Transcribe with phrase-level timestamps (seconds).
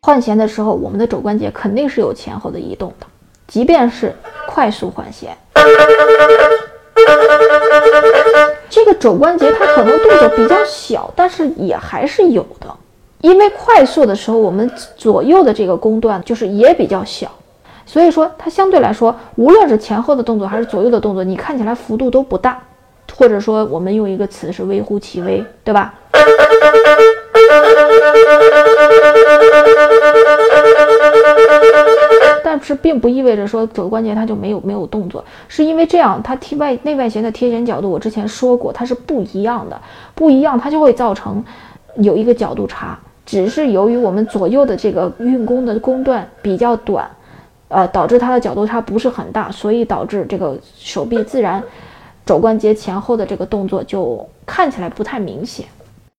[0.00, 3.06] 换弦的时候，我们的肘关节肯定是有前后的移动的，
[3.48, 4.14] 即便是
[4.46, 5.36] 快速换弦，
[8.70, 12.72] 这个肘关节它可能动作比较小，但是也还是有的。
[13.20, 17.28] 因为快速的时候，我们左右的这个弓段就是也比较小，
[17.84, 22.62] 所以说它相对来说，无论是前后的动作还是左右的动作，你看起来幅度都不大，
[23.16, 25.92] 或者说我们用一个词是微乎其微，对吧？
[32.50, 39.78] 但是并不意味着说肘关节它就没有没有动作，是因为这样它贴外内外旋的贴弦角度，我之前说过它是不一样的，
[40.14, 41.44] 不一样它就会造成
[41.96, 47.06] 有一个角度差，只是由于我们左右的这个运弓的弓段比较短，
[47.68, 51.62] 呃，导致它的角度差不是很大，所以导致这个手臂自然
[52.24, 55.66] 肘关节前后的这个动作就看起来不太明显。